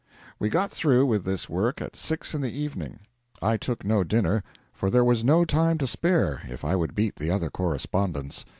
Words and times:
We 0.39 0.49
got 0.49 0.71
through 0.71 1.05
with 1.05 1.25
this 1.25 1.47
work 1.47 1.79
at 1.79 1.95
six 1.95 2.33
in 2.33 2.41
the 2.41 2.51
evening. 2.51 3.01
I 3.39 3.55
took 3.55 3.85
no 3.85 4.03
dinner, 4.03 4.43
for 4.73 4.89
there 4.89 5.05
was 5.05 5.23
no 5.23 5.45
time 5.45 5.77
to 5.77 5.85
spare 5.85 6.41
if 6.49 6.65
I 6.65 6.75
would 6.75 6.95
beat 6.95 7.17
the 7.17 7.29
other 7.29 7.51
correspondents. 7.51 8.43